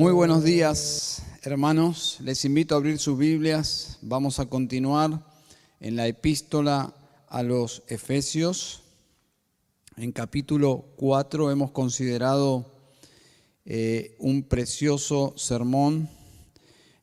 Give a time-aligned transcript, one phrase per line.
[0.00, 2.16] Muy buenos días, hermanos.
[2.22, 3.98] Les invito a abrir sus Biblias.
[4.00, 5.26] Vamos a continuar
[5.78, 6.94] en la epístola
[7.28, 8.82] a los Efesios.
[9.98, 12.64] En capítulo 4 hemos considerado
[13.66, 16.08] eh, un precioso sermón.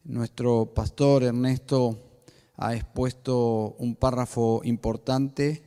[0.04, 2.00] Nuestro pastor Ernesto
[2.56, 5.62] ha expuesto un párrafo importante,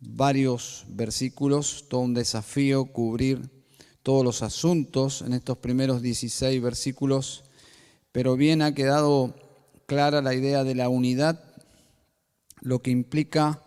[0.00, 3.61] varios versículos, todo un desafío cubrir
[4.02, 7.44] todos los asuntos en estos primeros 16 versículos,
[8.10, 9.34] pero bien ha quedado
[9.86, 11.42] clara la idea de la unidad,
[12.60, 13.62] lo que implica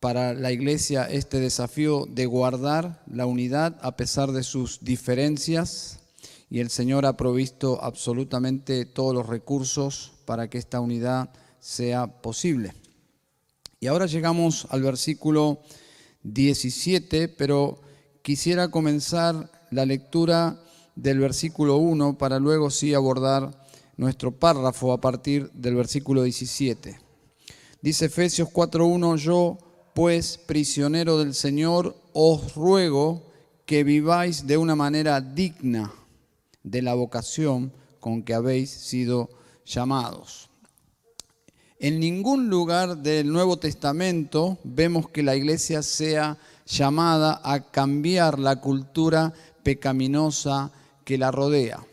[0.00, 6.00] para la iglesia este desafío de guardar la unidad a pesar de sus diferencias
[6.50, 12.74] y el Señor ha provisto absolutamente todos los recursos para que esta unidad sea posible.
[13.80, 15.62] Y ahora llegamos al versículo
[16.22, 17.80] 17, pero
[18.24, 20.58] quisiera comenzar la lectura
[20.96, 23.50] del versículo 1 para luego sí abordar
[23.98, 26.98] nuestro párrafo a partir del versículo 17.
[27.82, 29.58] Dice Efesios 4.1, yo
[29.92, 33.30] pues prisionero del Señor os ruego
[33.66, 35.92] que viváis de una manera digna
[36.62, 39.28] de la vocación con que habéis sido
[39.66, 40.48] llamados.
[41.78, 48.60] En ningún lugar del Nuevo Testamento vemos que la iglesia sea llamada a cambiar la
[48.60, 50.72] cultura pecaminosa
[51.04, 51.84] que la rodea.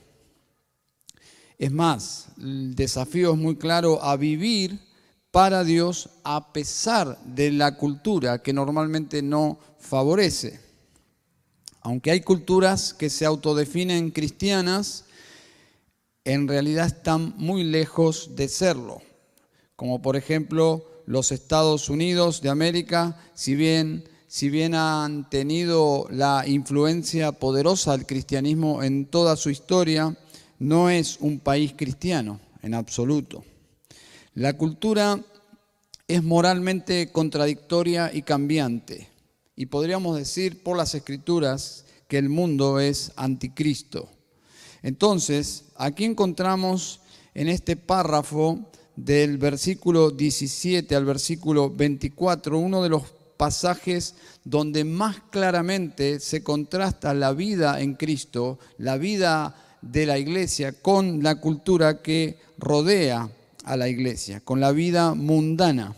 [1.57, 4.79] Es más, el desafío es muy claro a vivir
[5.29, 10.59] para Dios a pesar de la cultura que normalmente no favorece.
[11.81, 15.05] Aunque hay culturas que se autodefinen cristianas,
[16.25, 19.01] en realidad están muy lejos de serlo.
[19.75, 26.45] Como por ejemplo los Estados Unidos de América, si bien si bien han tenido la
[26.47, 30.17] influencia poderosa del cristianismo en toda su historia,
[30.57, 33.43] no es un país cristiano en absoluto.
[34.33, 35.19] La cultura
[36.07, 39.09] es moralmente contradictoria y cambiante,
[39.57, 44.07] y podríamos decir por las escrituras que el mundo es anticristo.
[44.81, 47.01] Entonces, aquí encontramos
[47.33, 54.13] en este párrafo del versículo 17 al versículo 24 uno de los pasajes
[54.43, 61.23] donde más claramente se contrasta la vida en Cristo, la vida de la iglesia, con
[61.23, 63.31] la cultura que rodea
[63.63, 65.95] a la iglesia, con la vida mundana.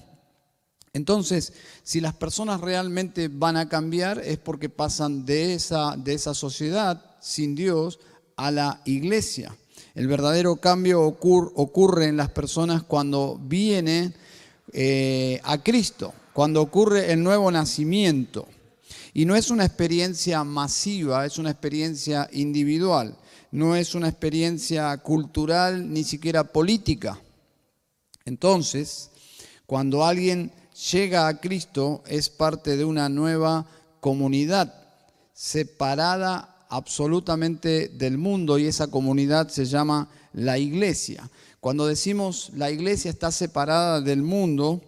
[0.94, 1.52] Entonces,
[1.84, 7.04] si las personas realmente van a cambiar es porque pasan de esa, de esa sociedad
[7.20, 8.00] sin Dios
[8.38, 9.54] a la iglesia.
[9.96, 14.16] El verdadero cambio ocurre en las personas cuando vienen
[14.72, 18.48] eh, a Cristo cuando ocurre el nuevo nacimiento.
[19.14, 23.16] Y no es una experiencia masiva, es una experiencia individual,
[23.52, 27.20] no es una experiencia cultural ni siquiera política.
[28.26, 29.12] Entonces,
[29.68, 30.52] cuando alguien
[30.92, 33.68] llega a Cristo, es parte de una nueva
[34.00, 34.74] comunidad,
[35.34, 41.30] separada absolutamente del mundo, y esa comunidad se llama la iglesia.
[41.60, 44.82] Cuando decimos la iglesia está separada del mundo,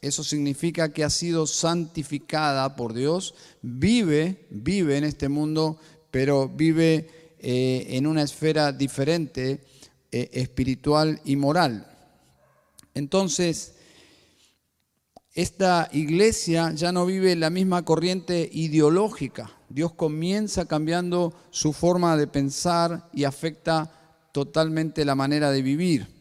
[0.00, 5.78] eso significa que ha sido santificada por Dios, vive, vive en este mundo,
[6.10, 9.64] pero vive eh, en una esfera diferente,
[10.12, 11.86] eh, espiritual y moral.
[12.94, 13.74] Entonces,
[15.34, 19.52] esta iglesia ya no vive la misma corriente ideológica.
[19.68, 23.92] Dios comienza cambiando su forma de pensar y afecta
[24.32, 26.17] totalmente la manera de vivir.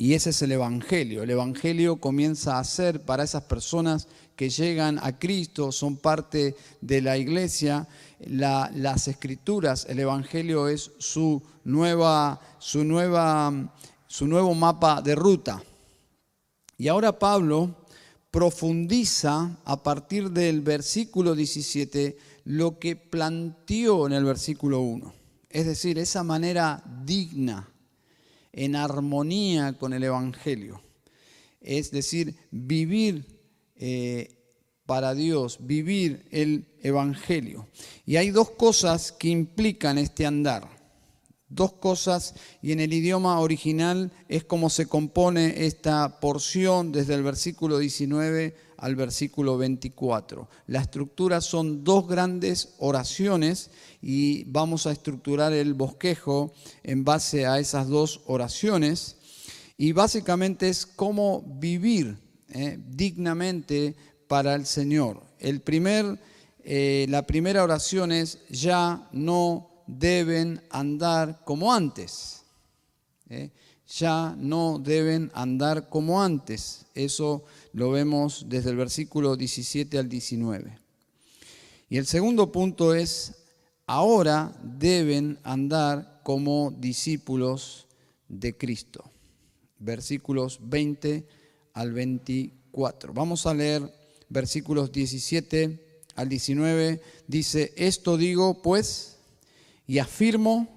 [0.00, 1.22] Y ese es el Evangelio.
[1.22, 7.02] El Evangelio comienza a ser para esas personas que llegan a Cristo, son parte de
[7.02, 7.86] la iglesia,
[8.20, 13.74] las escrituras, el Evangelio es su, nueva, su, nueva,
[14.06, 15.62] su nuevo mapa de ruta.
[16.78, 17.76] Y ahora Pablo
[18.30, 25.12] profundiza a partir del versículo 17 lo que planteó en el versículo 1.
[25.50, 27.69] Es decir, esa manera digna
[28.52, 30.80] en armonía con el Evangelio.
[31.60, 33.24] Es decir, vivir
[33.76, 34.36] eh,
[34.86, 37.68] para Dios, vivir el Evangelio.
[38.06, 40.80] Y hay dos cosas que implican este andar
[41.50, 47.22] dos cosas y en el idioma original es como se compone esta porción desde el
[47.22, 50.48] versículo 19 al versículo 24.
[50.66, 53.70] La estructura son dos grandes oraciones
[54.02, 59.16] y vamos a estructurar el bosquejo en base a esas dos oraciones
[59.76, 62.18] y básicamente es cómo vivir
[62.50, 63.94] eh, dignamente
[64.28, 65.22] para el Señor.
[65.38, 66.18] El primer,
[66.64, 72.42] eh, la primera oración es ya no deben andar como antes.
[73.28, 73.50] ¿eh?
[73.98, 76.86] Ya no deben andar como antes.
[76.94, 80.78] Eso lo vemos desde el versículo 17 al 19.
[81.88, 83.34] Y el segundo punto es,
[83.86, 87.86] ahora deben andar como discípulos
[88.28, 89.04] de Cristo.
[89.78, 91.26] Versículos 20
[91.74, 93.12] al 24.
[93.12, 93.92] Vamos a leer
[94.28, 97.00] versículos 17 al 19.
[97.26, 99.16] Dice, esto digo pues
[99.86, 100.68] y afirmo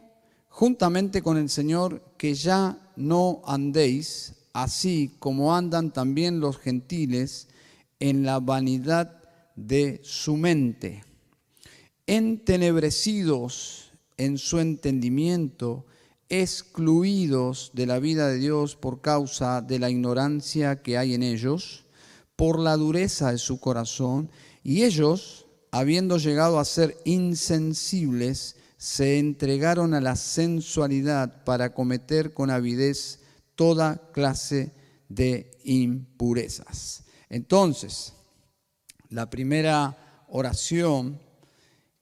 [0.50, 7.48] juntamente con el Señor que ya no andéis así como andan también los gentiles
[8.00, 9.22] en la vanidad
[9.56, 11.04] de su mente,
[12.08, 15.86] entenebrecidos en su entendimiento,
[16.30, 21.86] excluidos de la vida de Dios por causa de la ignorancia que hay en ellos,
[22.36, 24.30] por la dureza de su corazón,
[24.64, 32.50] y ellos, habiendo llegado a ser insensibles, se entregaron a la sensualidad para cometer con
[32.50, 33.23] avidez
[33.56, 34.72] toda clase
[35.10, 37.04] de impurezas.
[37.30, 38.14] Entonces,
[39.10, 41.20] la primera oración,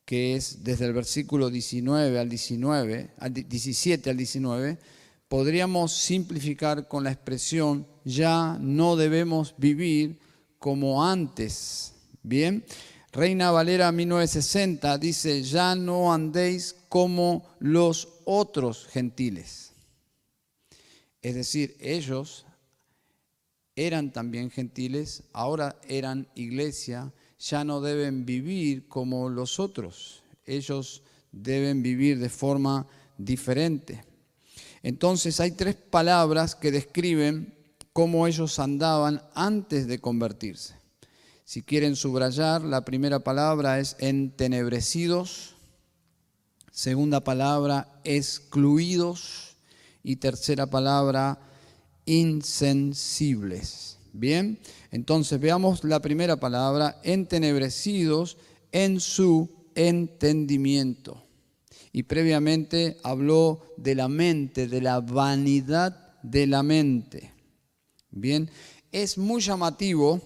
[0.06, 4.80] que es desde el versículo 19 al 19, al 17 al 19,
[5.28, 10.20] podríamos simplificar con la expresión ya no debemos vivir
[10.60, 11.94] como antes.
[12.24, 12.66] Bien,
[13.12, 19.71] Reina Valera 1960 dice, ya no andéis como los otros gentiles.
[21.22, 22.46] Es decir, ellos
[23.76, 31.82] eran también gentiles, ahora eran iglesia, ya no deben vivir como los otros, ellos deben
[31.82, 32.88] vivir de forma
[33.18, 34.04] diferente.
[34.84, 37.56] Entonces hay tres palabras que describen
[37.94, 40.76] cómo ellos andaban antes de convertirse.
[41.46, 45.56] Si quieren subrayar, la primera palabra es entenebrecidos,
[46.72, 49.51] segunda palabra excluidos,
[50.04, 51.40] y tercera palabra,
[52.06, 53.98] insensibles.
[54.14, 54.60] Bien,
[54.92, 58.38] entonces veamos la primera palabra, entenebrecidos
[58.72, 61.24] en su entendimiento.
[61.94, 67.32] Y previamente habló de la mente, de la vanidad de la mente.
[68.10, 68.50] Bien,
[68.92, 70.22] es muy llamativo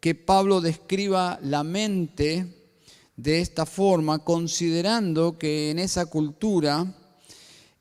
[0.00, 2.46] que Pablo describa la mente
[3.16, 6.86] de esta forma, considerando que en esa cultura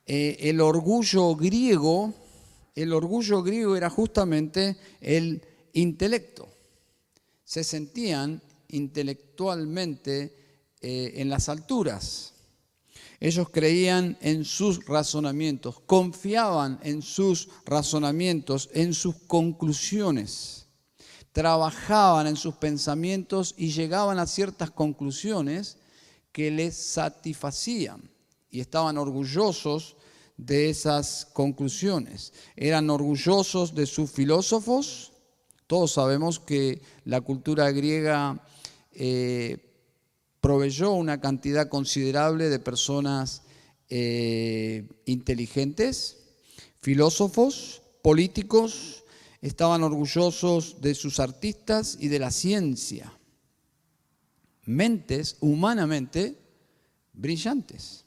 [0.05, 2.13] eh, el orgullo griego,
[2.75, 5.41] el orgullo griego era justamente el
[5.73, 6.49] intelecto.
[7.45, 10.35] Se sentían intelectualmente
[10.81, 12.33] eh, en las alturas.
[13.19, 20.67] Ellos creían en sus razonamientos, confiaban en sus razonamientos, en sus conclusiones,
[21.31, 25.77] trabajaban en sus pensamientos y llegaban a ciertas conclusiones
[26.33, 28.12] que les satisfacían
[28.53, 29.97] y estaban orgullosos
[30.37, 32.33] de esas conclusiones.
[32.55, 35.11] Eran orgullosos de sus filósofos.
[35.65, 38.45] Todos sabemos que la cultura griega
[38.91, 39.57] eh,
[40.39, 43.41] proveyó una cantidad considerable de personas
[43.89, 46.17] eh, inteligentes,
[46.79, 49.03] filósofos, políticos,
[49.41, 53.17] estaban orgullosos de sus artistas y de la ciencia.
[54.65, 56.37] Mentes humanamente
[57.13, 58.03] brillantes.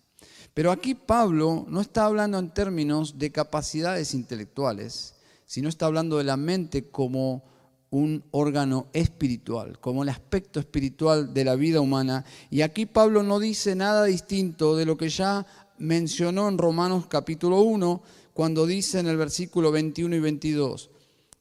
[0.57, 6.25] Pero aquí Pablo no está hablando en términos de capacidades intelectuales, sino está hablando de
[6.25, 7.45] la mente como
[7.91, 12.25] un órgano espiritual, como el aspecto espiritual de la vida humana.
[12.49, 15.45] Y aquí Pablo no dice nada distinto de lo que ya
[15.77, 20.89] mencionó en Romanos capítulo 1, cuando dice en el versículo 21 y 22,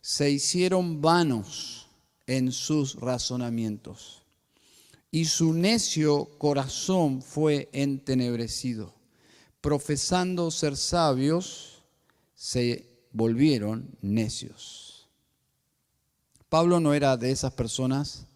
[0.01, 1.88] se hicieron vanos
[2.27, 4.24] en sus razonamientos
[5.10, 8.95] y su necio corazón fue entenebrecido
[9.65, 11.81] profesando ser sabios,
[12.36, 15.10] se volvieron necios.
[16.50, 18.27] Pablo no era de esas personas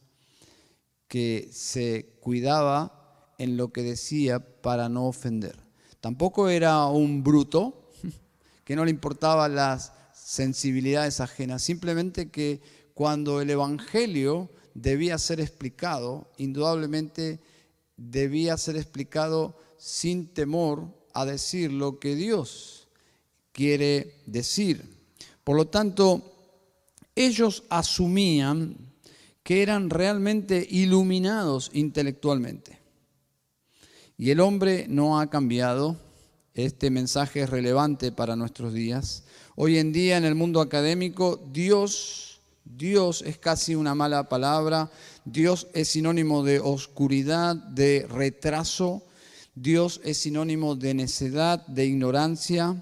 [1.07, 5.55] que se cuidaba en lo que decía para no ofender.
[6.01, 7.91] Tampoco era un bruto
[8.63, 12.59] que no le importaban las sensibilidades ajenas, simplemente que
[12.95, 17.39] cuando el Evangelio debía ser explicado, indudablemente
[17.98, 22.88] debía ser explicado sin temor a decir lo que Dios
[23.51, 24.83] quiere decir.
[25.43, 26.21] Por lo tanto,
[27.15, 28.77] ellos asumían
[29.43, 32.79] que eran realmente iluminados intelectualmente.
[34.17, 35.97] Y el hombre no ha cambiado.
[36.53, 39.23] Este mensaje es relevante para nuestros días.
[39.55, 44.91] Hoy en día en el mundo académico, Dios, Dios es casi una mala palabra.
[45.25, 49.03] Dios es sinónimo de oscuridad, de retraso,
[49.61, 52.81] Dios es sinónimo de necedad, de ignorancia,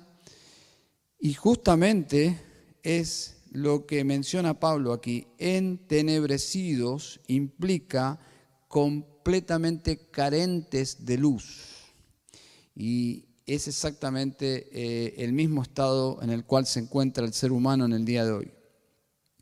[1.19, 2.39] y justamente
[2.83, 5.25] es lo que menciona Pablo aquí.
[5.39, 8.19] Entenebrecidos implica
[8.67, 11.93] completamente carentes de luz.
[12.75, 17.85] Y es exactamente eh, el mismo estado en el cual se encuentra el ser humano
[17.85, 18.51] en el día de hoy.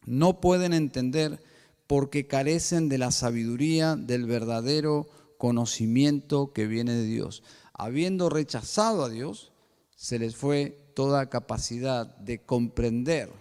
[0.06, 1.44] No pueden entender
[1.86, 7.44] porque carecen de la sabiduría del verdadero conocimiento que viene de Dios.
[7.74, 9.52] Habiendo rechazado a Dios,
[9.96, 13.32] se les fue toda capacidad de comprender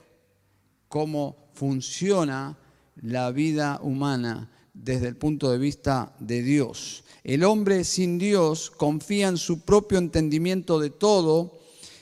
[0.88, 2.58] cómo funciona
[2.96, 7.04] la vida humana desde el punto de vista de Dios.
[7.22, 11.58] El hombre sin Dios confía en su propio entendimiento de todo,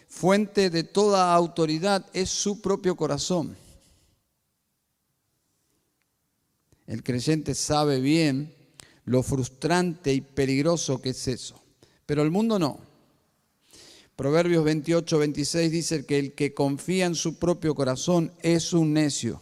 [0.08, 3.56] fuente de toda autoridad es su propio corazón.
[6.86, 8.54] El creyente sabe bien
[9.04, 11.60] lo frustrante y peligroso que es eso,
[12.06, 12.78] pero el mundo no.
[14.16, 19.40] Proverbios 28, 26 dice que el que confía en su propio corazón es un necio.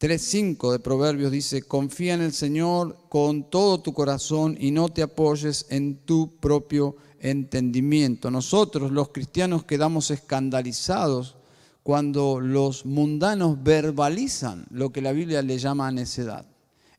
[0.00, 5.02] 3.5 de Proverbios dice, confía en el Señor con todo tu corazón y no te
[5.02, 8.30] apoyes en tu propio entendimiento.
[8.30, 11.36] Nosotros los cristianos quedamos escandalizados
[11.82, 16.44] cuando los mundanos verbalizan lo que la Biblia le llama necedad.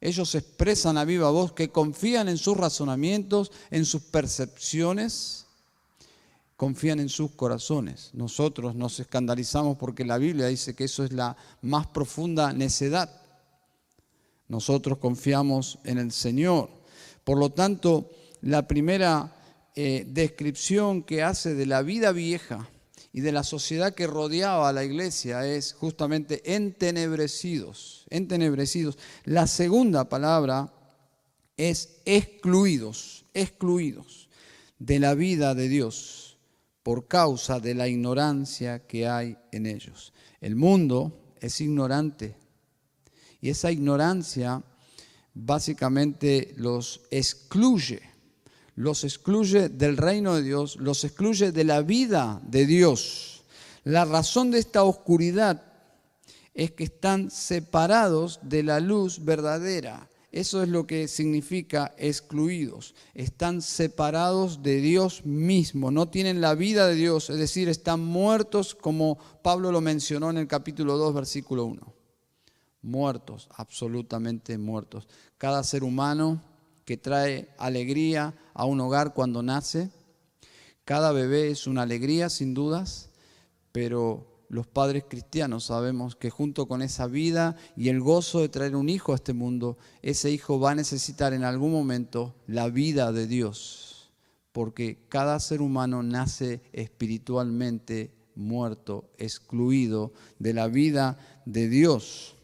[0.06, 5.48] Ellos expresan a viva voz que confían en sus razonamientos, en sus percepciones,
[6.56, 8.12] confían en sus corazones.
[8.14, 13.20] Nosotros nos escandalizamos porque la Biblia dice que eso es la más profunda necedad.
[14.48, 16.70] Nosotros confiamos en el Señor.
[17.24, 19.36] Por lo tanto, la primera
[19.76, 22.70] eh, descripción que hace de la vida vieja
[23.16, 28.98] y de la sociedad que rodeaba a la iglesia es justamente entenebrecidos, entenebrecidos.
[29.24, 30.74] La segunda palabra
[31.56, 34.28] es excluidos, excluidos
[34.80, 36.38] de la vida de Dios
[36.84, 40.12] por causa de la ignorancia que hay en ellos.
[40.42, 42.36] El mundo es ignorante
[43.40, 44.62] y esa ignorancia
[45.34, 48.02] básicamente los excluye
[48.76, 53.44] los excluye del reino de Dios, los excluye de la vida de Dios.
[53.84, 55.64] La razón de esta oscuridad
[56.54, 60.10] es que están separados de la luz verdadera.
[60.32, 62.94] Eso es lo que significa excluidos.
[63.14, 68.76] Están separados de Dios mismo, no tienen la vida de Dios, es decir, están muertos
[68.76, 71.94] como Pablo lo mencionó en el capítulo 2, versículo 1.
[72.82, 75.08] Muertos, absolutamente muertos.
[75.38, 76.42] Cada ser humano
[76.86, 79.90] que trae alegría a un hogar cuando nace.
[80.86, 83.10] Cada bebé es una alegría, sin dudas,
[83.72, 88.76] pero los padres cristianos sabemos que junto con esa vida y el gozo de traer
[88.76, 93.12] un hijo a este mundo, ese hijo va a necesitar en algún momento la vida
[93.12, 94.12] de Dios,
[94.52, 102.36] porque cada ser humano nace espiritualmente muerto, excluido de la vida de Dios.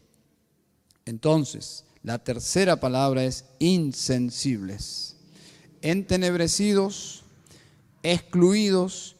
[1.04, 5.16] Entonces, la tercera palabra es insensibles.
[5.82, 7.22] Entenebrecidos,
[8.02, 9.16] excluidos,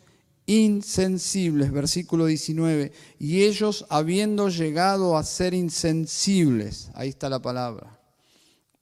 [0.46, 1.70] insensibles.
[1.70, 2.92] Versículo 19.
[3.18, 8.00] Y ellos habiendo llegado a ser insensibles, ahí está la palabra,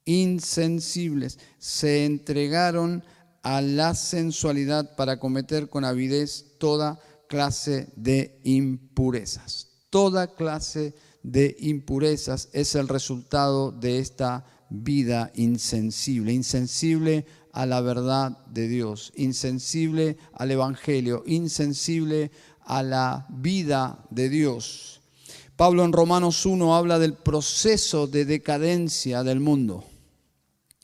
[0.04, 3.04] insensibles, se entregaron
[3.42, 9.68] a la sensualidad para cometer con avidez toda clase de impurezas.
[9.88, 17.80] Toda clase de de impurezas es el resultado de esta vida insensible, insensible a la
[17.80, 25.00] verdad de Dios, insensible al Evangelio, insensible a la vida de Dios.
[25.56, 29.84] Pablo en Romanos 1 habla del proceso de decadencia del mundo,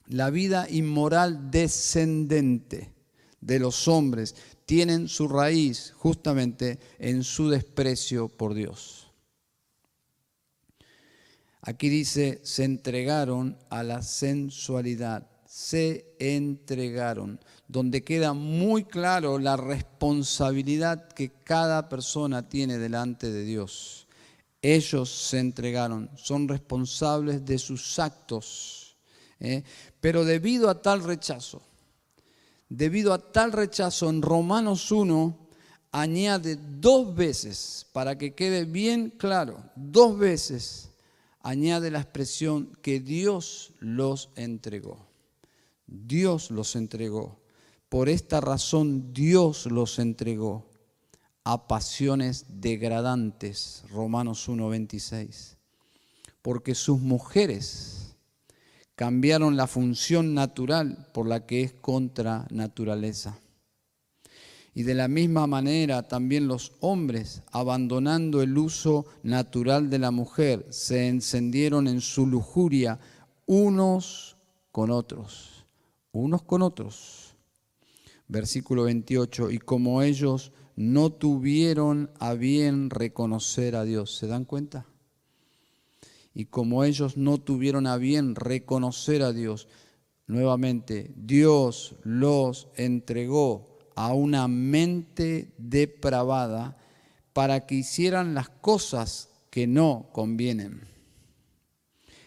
[0.08, 2.92] la vida inmoral descendente
[3.40, 4.34] de los hombres
[4.66, 9.05] tienen su raíz justamente en su desprecio por Dios.
[11.66, 21.08] Aquí dice, se entregaron a la sensualidad, se entregaron, donde queda muy claro la responsabilidad
[21.08, 24.06] que cada persona tiene delante de Dios.
[24.62, 28.96] Ellos se entregaron, son responsables de sus actos,
[29.40, 29.64] ¿eh?
[30.00, 31.62] pero debido a tal rechazo,
[32.68, 35.48] debido a tal rechazo, en Romanos 1
[35.90, 40.90] añade dos veces, para que quede bien claro, dos veces
[41.46, 45.06] añade la expresión que Dios los entregó.
[45.86, 47.38] Dios los entregó.
[47.88, 50.68] Por esta razón Dios los entregó
[51.44, 55.56] a pasiones degradantes, Romanos 1:26.
[56.42, 58.16] Porque sus mujeres
[58.96, 63.38] cambiaron la función natural por la que es contra naturaleza.
[64.76, 70.66] Y de la misma manera también los hombres, abandonando el uso natural de la mujer,
[70.68, 73.00] se encendieron en su lujuria
[73.46, 74.36] unos
[74.72, 75.64] con otros,
[76.12, 77.34] unos con otros.
[78.28, 84.84] Versículo 28, y como ellos no tuvieron a bien reconocer a Dios, ¿se dan cuenta?
[86.34, 89.68] Y como ellos no tuvieron a bien reconocer a Dios,
[90.26, 96.76] nuevamente Dios los entregó a una mente depravada
[97.32, 100.82] para que hicieran las cosas que no convienen,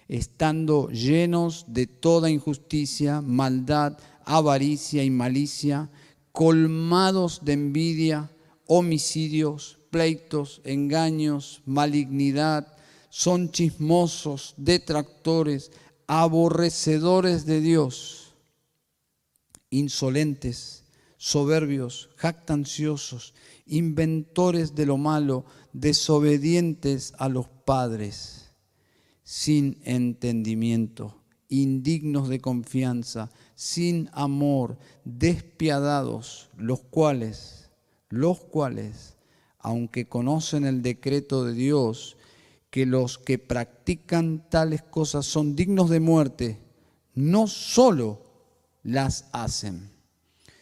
[0.07, 5.89] estando llenos de toda injusticia, maldad, avaricia y malicia,
[6.31, 8.31] colmados de envidia,
[8.65, 12.75] homicidios, pleitos, engaños, malignidad,
[13.09, 15.71] son chismosos, detractores,
[16.07, 18.33] aborrecedores de Dios,
[19.69, 20.78] insolentes
[21.19, 23.33] soberbios, jactanciosos,
[23.65, 28.53] inventores de lo malo, desobedientes a los padres,
[29.21, 37.69] sin entendimiento, indignos de confianza, sin amor, despiadados, los cuales,
[38.07, 39.17] los cuales,
[39.59, 42.15] aunque conocen el decreto de Dios,
[42.69, 46.59] que los que practican tales cosas son dignos de muerte,
[47.13, 48.23] no solo
[48.83, 49.99] las hacen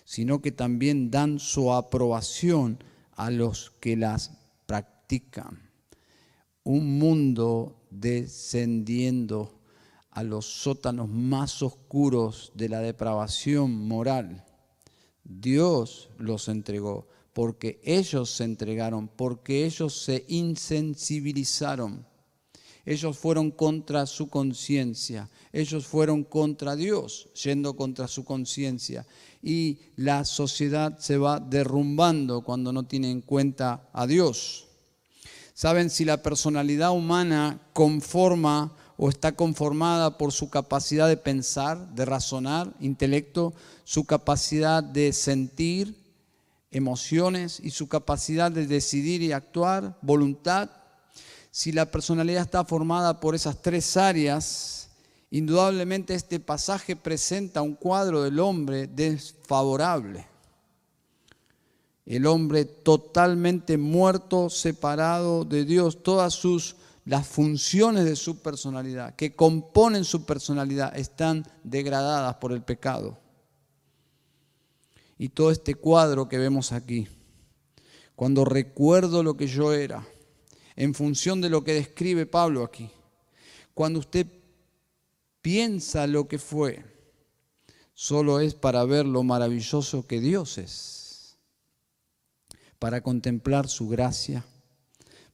[0.07, 2.81] sino que también dan su aprobación
[3.17, 4.31] a los que las
[4.65, 5.69] practican.
[6.63, 9.59] Un mundo descendiendo
[10.11, 14.45] a los sótanos más oscuros de la depravación moral.
[15.25, 22.07] Dios los entregó porque ellos se entregaron, porque ellos se insensibilizaron.
[22.85, 29.05] Ellos fueron contra su conciencia, ellos fueron contra Dios, yendo contra su conciencia
[29.47, 34.67] y la sociedad se va derrumbando cuando no tiene en cuenta a Dios.
[35.53, 42.03] Saben, si la personalidad humana conforma o está conformada por su capacidad de pensar, de
[42.03, 43.53] razonar, intelecto,
[43.85, 45.95] su capacidad de sentir,
[46.69, 50.69] emociones y su capacidad de decidir y actuar, voluntad,
[51.51, 54.86] si la personalidad está formada por esas tres áreas,
[55.29, 60.25] Indudablemente este pasaje presenta un cuadro del hombre desfavorable.
[62.05, 69.33] El hombre totalmente muerto, separado de Dios, todas sus las funciones de su personalidad, que
[69.33, 73.17] componen su personalidad, están degradadas por el pecado.
[75.17, 77.07] Y todo este cuadro que vemos aquí,
[78.13, 80.05] cuando recuerdo lo que yo era,
[80.75, 82.91] en función de lo que describe Pablo aquí,
[83.73, 84.27] cuando usted
[85.47, 86.83] piensa lo que fue,
[87.93, 91.37] solo es para ver lo maravilloso que Dios es,
[92.79, 94.43] para contemplar su gracia,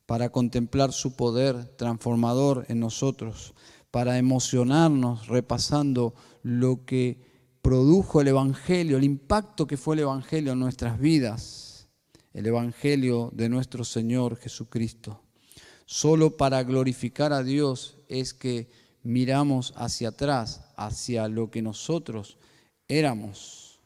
[0.05, 3.55] para contemplar su poder transformador en nosotros,
[3.89, 7.17] para emocionarnos repasando lo que
[7.63, 11.87] produjo el Evangelio, el impacto que fue el Evangelio en nuestras vidas,
[12.33, 15.23] el Evangelio de nuestro Señor Jesucristo.
[15.87, 22.37] Solo para glorificar a Dios es que miramos hacia atrás, hacia lo que nosotros
[22.87, 23.79] éramos,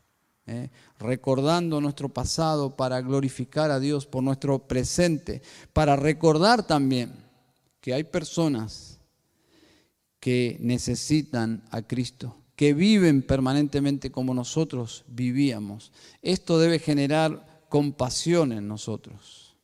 [0.46, 0.70] ¿eh?
[1.00, 5.42] recordando nuestro pasado para glorificar a Dios por nuestro presente,
[5.74, 7.12] para recordar también
[7.82, 9.00] que hay personas
[10.20, 15.92] que necesitan a Cristo, que viven permanentemente como nosotros vivíamos.
[16.22, 19.56] Esto debe generar compasión en nosotros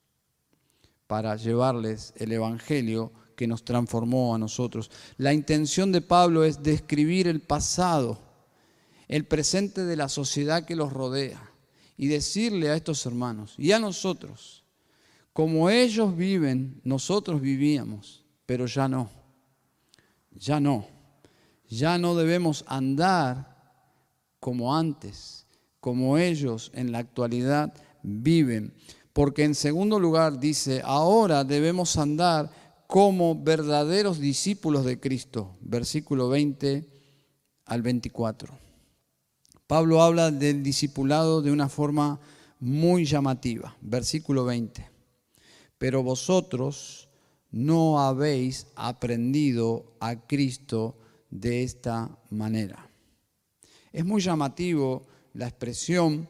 [1.08, 3.12] para llevarles el Evangelio
[3.44, 4.90] que nos transformó a nosotros.
[5.18, 8.22] La intención de Pablo es describir el pasado,
[9.10, 11.52] el presente de la sociedad que los rodea
[11.98, 14.64] y decirle a estos hermanos y a nosotros,
[15.34, 19.10] como ellos viven, nosotros vivíamos, pero ya no,
[20.32, 20.88] ya no,
[21.68, 23.58] ya no debemos andar
[24.40, 25.48] como antes,
[25.82, 28.74] como ellos en la actualidad viven.
[29.12, 32.63] Porque en segundo lugar dice, ahora debemos andar
[32.94, 36.88] como verdaderos discípulos de Cristo, versículo 20
[37.66, 38.56] al 24.
[39.66, 42.20] Pablo habla del discipulado de una forma
[42.60, 44.88] muy llamativa, versículo 20.
[45.80, 47.10] Pero vosotros
[47.50, 50.96] no habéis aprendido a Cristo
[51.32, 52.92] de esta manera.
[53.92, 56.30] Es muy llamativo la expresión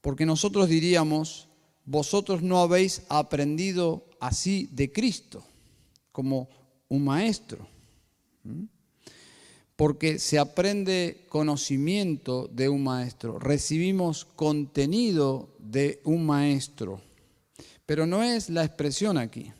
[0.00, 1.46] porque nosotros diríamos,
[1.84, 5.44] vosotros no habéis aprendido así de Cristo
[6.14, 6.48] como
[6.88, 7.66] un maestro.
[9.74, 17.00] porque se aprende conocimiento de un maestro, recibimos contenido de un maestro.
[17.84, 19.52] Pero no es la expresión aquí.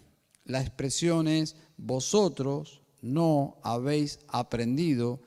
[0.45, 5.21] La expresión es vosotros no habéis aprendido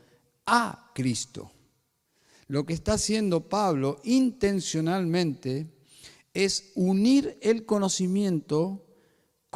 [0.46, 1.52] a Cristo.
[2.48, 5.68] Lo que está haciendo Pablo intencionalmente
[6.34, 8.87] es unir el conocimiento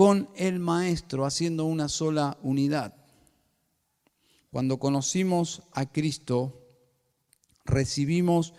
[0.01, 2.95] con el maestro, haciendo una sola unidad.
[4.49, 6.59] Cuando conocimos a Cristo,
[7.65, 8.55] recibimos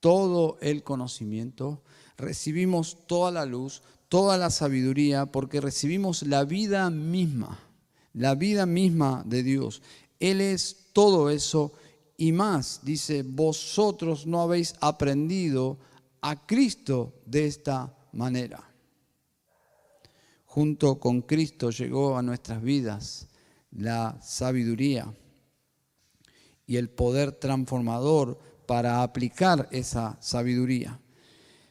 [0.00, 1.84] todo el conocimiento,
[2.16, 7.56] recibimos toda la luz, toda la sabiduría, porque recibimos la vida misma,
[8.12, 9.80] la vida misma de Dios.
[10.18, 11.72] Él es todo eso
[12.16, 12.80] y más.
[12.82, 15.78] Dice, vosotros no habéis aprendido
[16.20, 18.73] a Cristo de esta manera.
[20.54, 23.26] Junto con Cristo llegó a nuestras vidas
[23.72, 25.12] la sabiduría
[26.64, 31.00] y el poder transformador para aplicar esa sabiduría.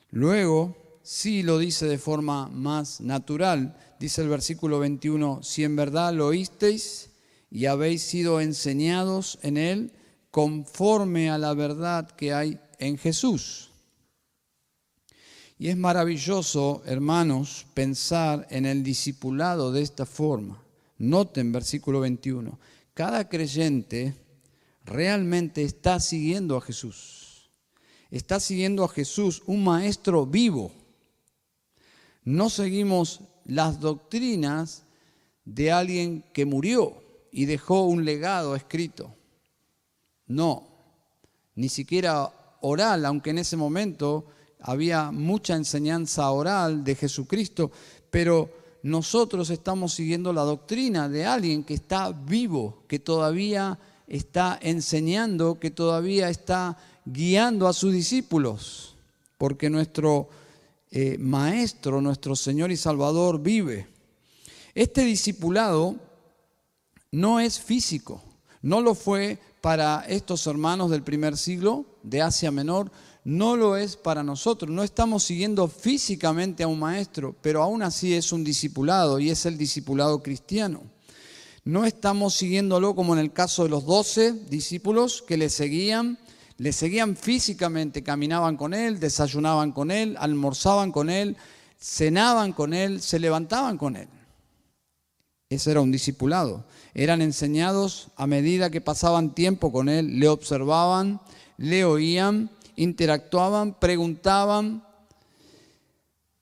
[0.09, 6.13] Luego, sí lo dice de forma más natural, dice el versículo 21, si en verdad
[6.13, 7.11] lo oísteis
[7.49, 9.93] y habéis sido enseñados en él
[10.29, 13.72] conforme a la verdad que hay en Jesús.
[15.63, 20.61] Y es maravilloso, hermanos, pensar en el discipulado de esta forma.
[20.97, 22.59] Noten versículo 21.
[22.93, 24.13] Cada creyente
[24.83, 27.49] realmente está siguiendo a Jesús.
[28.11, 30.73] Está siguiendo a Jesús, un maestro vivo.
[32.25, 34.83] No seguimos las doctrinas
[35.45, 39.15] de alguien que murió y dejó un legado escrito.
[40.27, 40.67] No,
[41.55, 44.25] ni siquiera oral, aunque en ese momento
[44.63, 47.69] había mucha enseñanza oral de Jesucristo,
[48.09, 48.49] pero
[48.81, 55.69] nosotros estamos siguiendo la doctrina de alguien que está vivo, que todavía está enseñando, que
[55.69, 58.95] todavía está guiando a sus discípulos,
[59.37, 60.29] porque nuestro
[60.91, 63.87] eh, Maestro, nuestro Señor y Salvador vive.
[64.75, 65.95] Este discipulado
[67.11, 68.21] no es físico,
[68.61, 72.91] no lo fue para estos hermanos del primer siglo de Asia Menor,
[73.23, 74.69] no lo es para nosotros.
[74.69, 79.45] No estamos siguiendo físicamente a un maestro, pero aún así es un discipulado y es
[79.45, 80.81] el discipulado cristiano.
[81.63, 86.19] No estamos siguiéndolo como en el caso de los doce discípulos que le seguían,
[86.57, 91.37] le seguían físicamente, caminaban con él, desayunaban con él, almorzaban con él,
[91.79, 94.09] cenaban con él, se levantaban con él.
[95.49, 96.65] Ese era un discipulado.
[96.93, 101.21] Eran enseñados a medida que pasaban tiempo con él, le observaban,
[101.57, 104.83] le oían, interactuaban, preguntaban.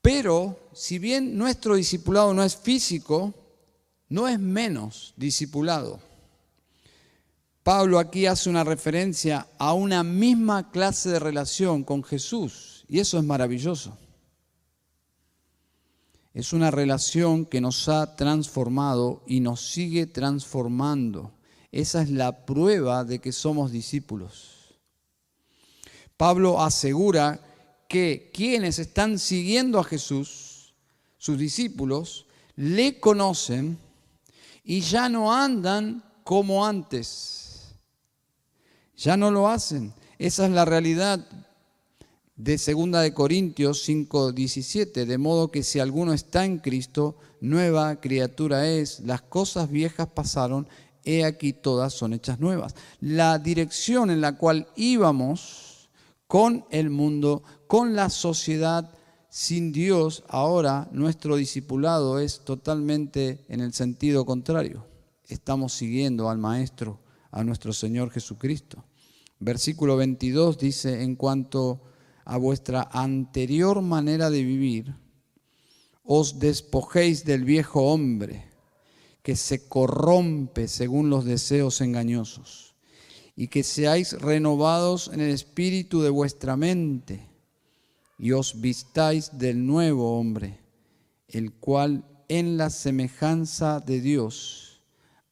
[0.00, 3.34] Pero si bien nuestro discipulado no es físico,
[4.08, 6.00] no es menos discipulado.
[7.62, 13.18] Pablo aquí hace una referencia a una misma clase de relación con Jesús y eso
[13.18, 13.96] es maravilloso.
[16.34, 21.32] Es una relación que nos ha transformado y nos sigue transformando.
[21.70, 24.51] Esa es la prueba de que somos discípulos.
[26.22, 27.40] Pablo asegura
[27.88, 30.72] que quienes están siguiendo a Jesús,
[31.18, 33.76] sus discípulos, le conocen
[34.62, 37.74] y ya no andan como antes.
[38.96, 39.92] Ya no lo hacen.
[40.16, 41.26] Esa es la realidad
[42.36, 48.68] de 2 de Corintios 5:17, de modo que si alguno está en Cristo, nueva criatura
[48.68, 50.68] es, las cosas viejas pasaron,
[51.02, 52.76] he aquí todas son hechas nuevas.
[53.00, 55.71] La dirección en la cual íbamos
[56.32, 58.90] con el mundo, con la sociedad,
[59.28, 64.86] sin Dios, ahora nuestro discipulado es totalmente en el sentido contrario.
[65.28, 68.82] Estamos siguiendo al Maestro, a nuestro Señor Jesucristo.
[69.40, 71.82] Versículo 22 dice, en cuanto
[72.24, 74.94] a vuestra anterior manera de vivir,
[76.02, 78.46] os despojéis del viejo hombre
[79.22, 82.71] que se corrompe según los deseos engañosos,
[83.34, 87.28] y que seáis renovados en el espíritu de vuestra mente
[88.18, 90.60] y os vistáis del nuevo hombre,
[91.28, 94.80] el cual en la semejanza de Dios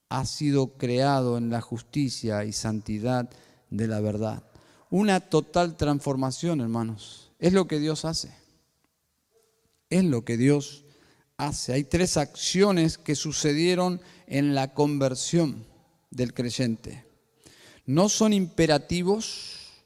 [0.08, 3.30] ha sido creado en la justicia y santidad
[3.70, 4.42] de la verdad.
[4.90, 7.30] Una total transformación, hermanos.
[7.38, 8.34] Es lo que Dios hace.
[9.88, 10.84] Es lo que Dios
[11.36, 11.74] hace.
[11.74, 15.64] Hay tres acciones que sucedieron en la conversión
[16.10, 17.09] del creyente.
[17.90, 19.82] No son imperativos,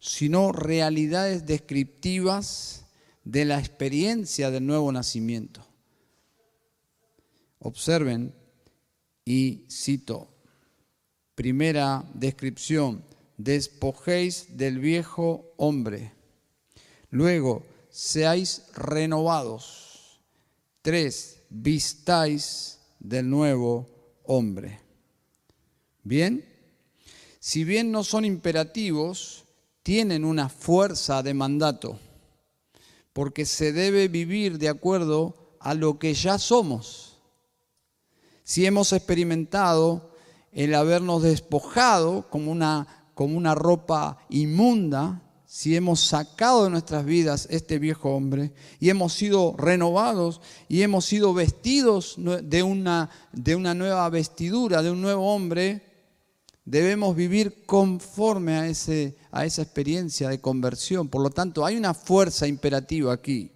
[0.00, 2.86] sino realidades descriptivas
[3.22, 5.64] de la experiencia del nuevo nacimiento.
[7.60, 8.34] Observen
[9.24, 10.28] y cito,
[11.36, 13.04] Primera descripción,
[13.36, 16.10] despojéis del viejo hombre.
[17.10, 20.20] Luego, seáis renovados.
[20.82, 23.86] Tres, vistáis del nuevo
[24.24, 24.80] hombre.
[26.02, 26.53] Bien,
[27.46, 29.44] si bien no son imperativos,
[29.82, 31.98] tienen una fuerza de mandato,
[33.12, 37.18] porque se debe vivir de acuerdo a lo que ya somos.
[38.44, 40.14] Si hemos experimentado
[40.52, 47.46] el habernos despojado como una, como una ropa inmunda, si hemos sacado de nuestras vidas
[47.50, 53.74] este viejo hombre y hemos sido renovados y hemos sido vestidos de una, de una
[53.74, 55.93] nueva vestidura, de un nuevo hombre,
[56.64, 61.08] debemos vivir conforme a, esa experiencia de conversión.
[61.08, 63.50] Por lo tanto, hay una fuerza imperativa aquí,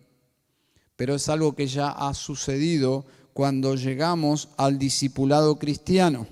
[0.97, 6.27] pero es algo que ya ha sucedido cuando llegamos al discipulado cristiano.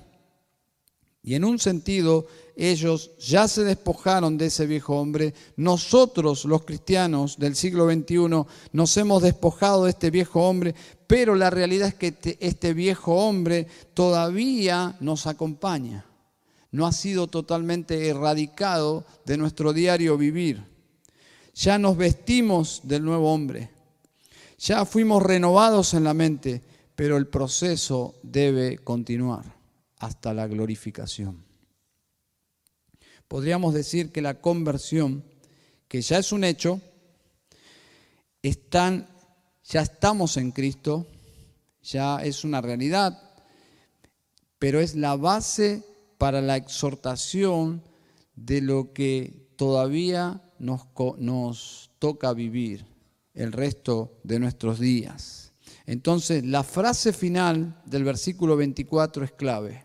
[1.22, 5.34] Y en un sentido, ellos ya se despojaron de ese viejo hombre.
[5.56, 10.74] Nosotros, los cristianos del siglo XXI, nos hemos despojado de este viejo hombre,
[11.08, 16.06] pero la realidad es que este viejo hombre todavía nos acompaña
[16.76, 20.62] no ha sido totalmente erradicado de nuestro diario vivir.
[21.54, 23.70] Ya nos vestimos del nuevo hombre,
[24.58, 26.60] ya fuimos renovados en la mente,
[26.94, 29.56] pero el proceso debe continuar
[30.00, 31.42] hasta la glorificación.
[33.26, 35.24] Podríamos decir que la conversión,
[35.88, 36.82] que ya es un hecho,
[38.42, 39.08] están,
[39.64, 41.06] ya estamos en Cristo,
[41.82, 43.18] ya es una realidad,
[44.58, 47.82] pero es la base para la exhortación
[48.34, 52.86] de lo que todavía nos, toca vivir
[53.34, 55.52] el resto de nuestros días.
[55.86, 59.84] Entonces, la frase final del versículo 24 es clave.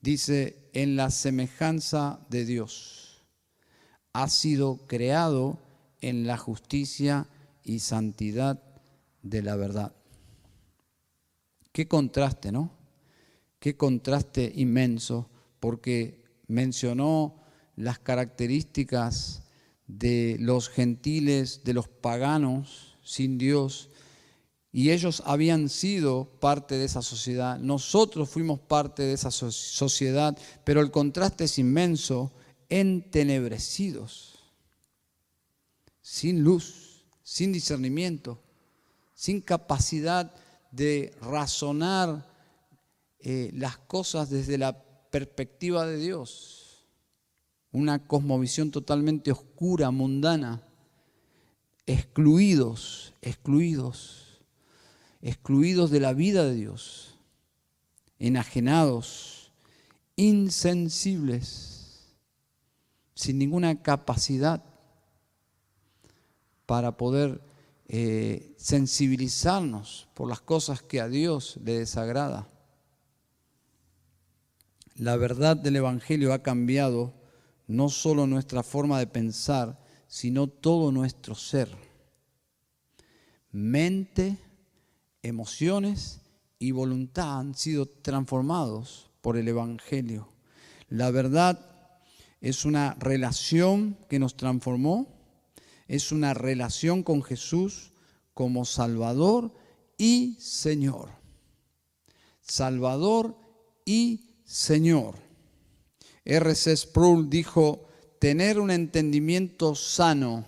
[0.00, 3.24] Dice, en la semejanza de Dios,
[4.12, 5.58] ha sido creado
[6.00, 7.28] en la justicia
[7.62, 8.62] y santidad
[9.22, 9.94] de la verdad.
[11.72, 12.81] Qué contraste, ¿no?
[13.62, 17.36] Qué contraste inmenso, porque mencionó
[17.76, 19.44] las características
[19.86, 23.88] de los gentiles, de los paganos sin Dios,
[24.72, 30.80] y ellos habían sido parte de esa sociedad, nosotros fuimos parte de esa sociedad, pero
[30.80, 32.32] el contraste es inmenso,
[32.68, 34.40] entenebrecidos,
[36.00, 38.42] sin luz, sin discernimiento,
[39.14, 40.34] sin capacidad
[40.72, 42.31] de razonar
[43.22, 46.86] eh, las cosas desde la perspectiva de Dios.
[47.70, 50.62] Una cosmovisión totalmente oscura, mundana.
[51.86, 54.40] Excluidos, excluidos,
[55.20, 57.18] excluidos de la vida de Dios.
[58.18, 59.52] Enajenados,
[60.16, 62.06] insensibles,
[63.14, 64.64] sin ninguna capacidad
[66.66, 67.42] para poder
[67.88, 72.48] eh, sensibilizarnos por las cosas que a Dios le desagrada.
[75.02, 77.12] La verdad del Evangelio ha cambiado
[77.66, 81.68] no solo nuestra forma de pensar, sino todo nuestro ser.
[83.50, 84.38] Mente,
[85.20, 86.20] emociones
[86.60, 90.28] y voluntad han sido transformados por el Evangelio.
[90.88, 91.58] La verdad
[92.40, 95.08] es una relación que nos transformó,
[95.88, 97.92] es una relación con Jesús
[98.34, 99.52] como Salvador
[99.98, 101.08] y Señor.
[102.40, 103.36] Salvador
[103.84, 105.14] y Señor.
[106.26, 106.76] R.C.
[106.76, 107.88] Sproul dijo,
[108.18, 110.44] tener un entendimiento sano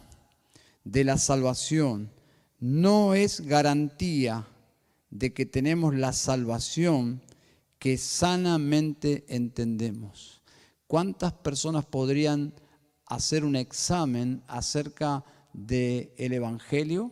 [0.84, 2.12] de la salvación
[2.60, 4.46] no es garantía
[5.08, 7.22] de que tenemos la salvación
[7.78, 10.42] que sanamente entendemos.
[10.86, 12.52] ¿Cuántas personas podrían
[13.06, 17.10] hacer un examen acerca del Evangelio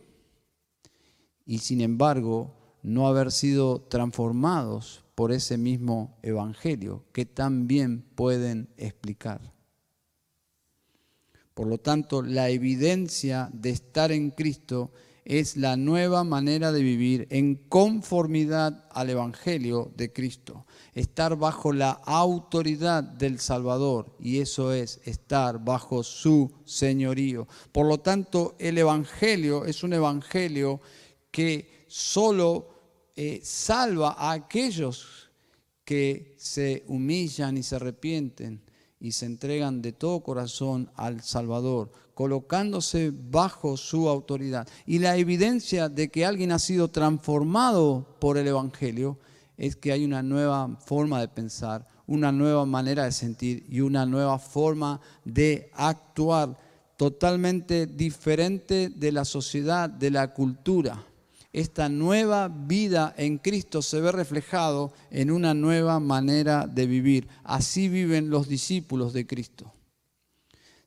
[1.43, 9.53] y sin embargo no haber sido transformados por ese mismo evangelio que también pueden explicar.
[11.53, 14.91] Por lo tanto, la evidencia de estar en Cristo
[15.25, 20.65] es la nueva manera de vivir en conformidad al Evangelio de Cristo.
[20.93, 27.47] Estar bajo la autoridad del Salvador y eso es estar bajo su señorío.
[27.71, 30.81] Por lo tanto, el Evangelio es un Evangelio
[31.31, 32.72] que solo
[33.15, 35.29] eh, salva a aquellos
[35.85, 38.61] que se humillan y se arrepienten
[38.99, 44.67] y se entregan de todo corazón al Salvador, colocándose bajo su autoridad.
[44.85, 49.19] Y la evidencia de que alguien ha sido transformado por el Evangelio
[49.57, 54.05] es que hay una nueva forma de pensar, una nueva manera de sentir y una
[54.05, 56.57] nueva forma de actuar
[56.95, 61.03] totalmente diferente de la sociedad, de la cultura.
[61.53, 67.27] Esta nueva vida en Cristo se ve reflejado en una nueva manera de vivir.
[67.43, 69.71] Así viven los discípulos de Cristo.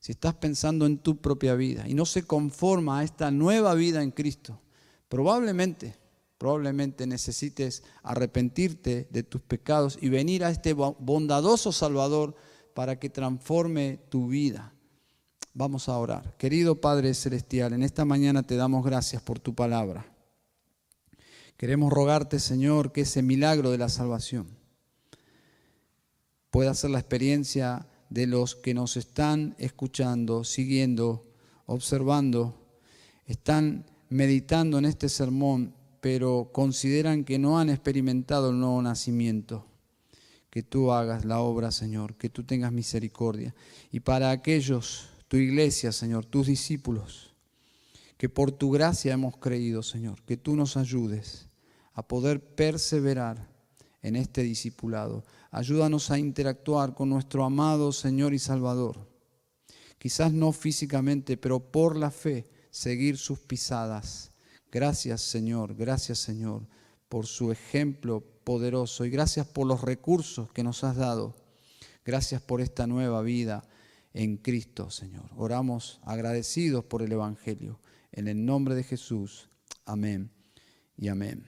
[0.00, 4.02] Si estás pensando en tu propia vida y no se conforma a esta nueva vida
[4.02, 4.60] en Cristo,
[5.08, 5.94] probablemente
[6.38, 12.34] probablemente necesites arrepentirte de tus pecados y venir a este bondadoso Salvador
[12.74, 14.74] para que transforme tu vida.
[15.54, 16.36] Vamos a orar.
[16.36, 20.15] Querido Padre Celestial, en esta mañana te damos gracias por tu palabra.
[21.56, 24.46] Queremos rogarte, Señor, que ese milagro de la salvación
[26.50, 31.26] pueda ser la experiencia de los que nos están escuchando, siguiendo,
[31.66, 32.66] observando,
[33.26, 35.74] están meditando en este sermón
[36.06, 39.66] pero consideran que no han experimentado el nuevo nacimiento.
[40.50, 43.56] Que tú hagas la obra, Señor, que tú tengas misericordia.
[43.90, 47.34] Y para aquellos, tu iglesia, Señor, tus discípulos,
[48.16, 51.48] que por tu gracia hemos creído, Señor, que tú nos ayudes
[51.92, 53.48] a poder perseverar
[54.02, 55.24] en este discipulado.
[55.50, 59.08] Ayúdanos a interactuar con nuestro amado Señor y Salvador.
[59.98, 64.32] Quizás no físicamente, pero por la fe, seguir sus pisadas
[64.76, 66.66] Gracias Señor, gracias Señor
[67.08, 71.34] por su ejemplo poderoso y gracias por los recursos que nos has dado.
[72.04, 73.66] Gracias por esta nueva vida
[74.12, 75.30] en Cristo, Señor.
[75.36, 77.80] Oramos agradecidos por el Evangelio.
[78.16, 79.50] En el nombre de Jesús.
[79.84, 80.30] Amén
[80.96, 81.46] y amén.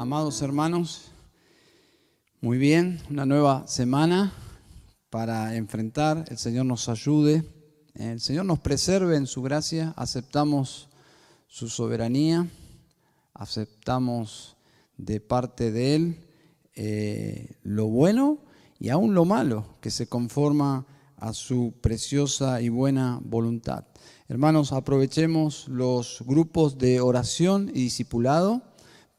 [0.00, 1.11] Amados hermanos,
[2.44, 4.32] muy bien, una nueva semana
[5.10, 7.44] para enfrentar, el Señor nos ayude,
[7.94, 10.88] el Señor nos preserve en su gracia, aceptamos
[11.46, 12.48] su soberanía,
[13.32, 14.56] aceptamos
[14.96, 16.26] de parte de Él
[16.74, 18.38] eh, lo bueno
[18.80, 20.84] y aún lo malo que se conforma
[21.18, 23.84] a su preciosa y buena voluntad.
[24.26, 28.62] Hermanos, aprovechemos los grupos de oración y discipulado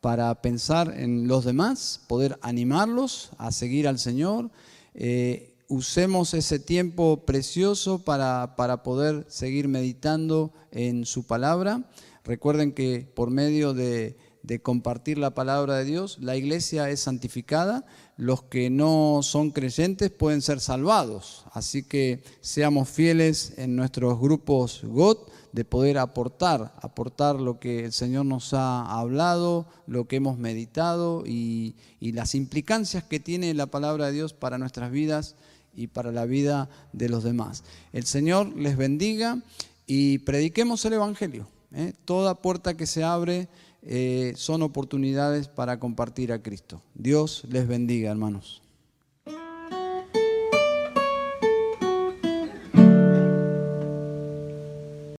[0.03, 4.51] para pensar en los demás, poder animarlos a seguir al Señor.
[4.95, 11.85] Eh, usemos ese tiempo precioso para, para poder seguir meditando en su palabra.
[12.25, 17.85] Recuerden que por medio de, de compartir la palabra de Dios, la iglesia es santificada,
[18.17, 21.45] los que no son creyentes pueden ser salvados.
[21.53, 27.93] Así que seamos fieles en nuestros grupos GOT de poder aportar, aportar lo que el
[27.93, 34.07] Señor nos ha hablado, lo que hemos meditado y, las implicancias que tiene la palabra
[34.07, 35.35] de Dios para nuestras vidas
[35.73, 37.63] y para la vida de los demás.
[37.93, 39.41] El Señor les bendiga
[39.87, 41.47] y prediquemos el Evangelio.
[41.73, 41.93] ¿eh?
[42.05, 43.47] Toda puerta que se abre
[43.85, 46.81] eh, son oportunidades para compartir a Cristo.
[46.95, 48.62] Dios les bendiga, hermanos.